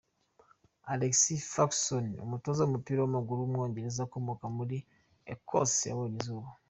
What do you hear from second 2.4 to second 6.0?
w’umupira w’amaguru w’umwongereza ukomoka muri Ecosse